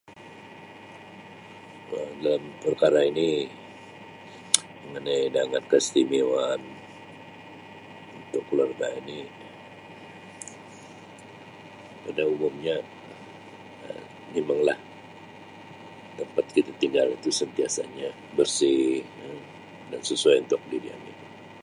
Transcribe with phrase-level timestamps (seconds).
[1.93, 3.31] Dalam perkara ini
[4.83, 5.23] mengenai
[5.69, 6.57] keistimewaan
[8.19, 9.19] untuk keluarga ini
[12.09, 12.77] pada umumnya
[13.87, 14.03] Um
[14.35, 14.77] memanglah
[16.19, 18.83] tempat kita tinggal itu sentiasanya bersih
[19.23, 19.37] Um
[19.93, 21.13] dan sesuai untuk didiami.